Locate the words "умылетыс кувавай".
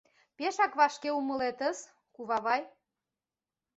1.19-2.61